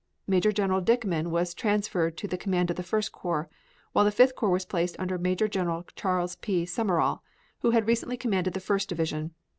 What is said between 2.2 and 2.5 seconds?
the